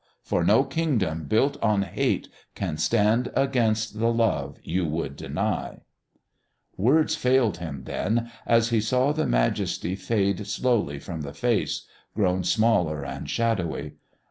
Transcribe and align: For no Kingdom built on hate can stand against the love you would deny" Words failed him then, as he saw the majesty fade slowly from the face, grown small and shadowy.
For 0.23 0.43
no 0.43 0.63
Kingdom 0.63 1.25
built 1.25 1.61
on 1.61 1.83
hate 1.83 2.27
can 2.55 2.77
stand 2.79 3.29
against 3.35 3.99
the 3.99 4.11
love 4.11 4.57
you 4.63 4.83
would 4.87 5.15
deny" 5.15 5.81
Words 6.75 7.15
failed 7.15 7.57
him 7.59 7.83
then, 7.83 8.31
as 8.47 8.69
he 8.69 8.81
saw 8.81 9.11
the 9.11 9.27
majesty 9.27 9.95
fade 9.95 10.47
slowly 10.47 10.97
from 10.97 11.21
the 11.21 11.33
face, 11.35 11.85
grown 12.15 12.43
small 12.43 12.89
and 12.89 13.29
shadowy. 13.29 13.91